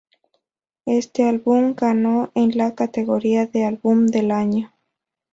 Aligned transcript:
Este 0.87 1.29
álbum 1.29 1.75
ganó 1.77 2.31
el 2.33 2.45
en 2.53 2.57
la 2.57 2.73
categoría 2.73 3.45
de 3.45 3.65
álbum 3.65 4.07
del 4.07 4.31
año. 4.31 4.73